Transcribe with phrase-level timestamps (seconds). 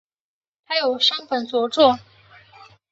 [0.65, 1.99] 他有三本着作。